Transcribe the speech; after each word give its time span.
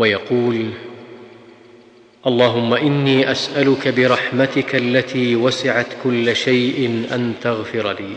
ويقول 0.00 0.70
اللهم 2.26 2.74
إني 2.74 3.32
أسألك 3.32 3.88
برحمتك 3.88 4.74
التي 4.74 5.36
وسعت 5.36 5.86
كل 6.04 6.36
شيء 6.36 7.06
أن 7.12 7.34
تغفر 7.42 7.92
لي. 7.92 8.16